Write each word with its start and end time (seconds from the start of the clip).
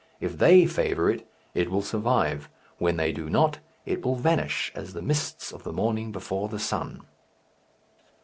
If 0.19 0.39
they 0.39 0.65
favour 0.65 1.11
it, 1.11 1.27
it 1.53 1.69
will 1.69 1.83
survive; 1.83 2.49
when 2.79 2.97
they 2.97 3.11
do 3.11 3.29
not, 3.29 3.59
it 3.85 4.03
will 4.03 4.15
vanish 4.15 4.71
as 4.73 4.93
the 4.93 5.01
mists 5.03 5.51
of 5.51 5.61
the 5.61 5.71
morning 5.71 6.11
before 6.11 6.49
the 6.49 6.57
sun. 6.57 7.03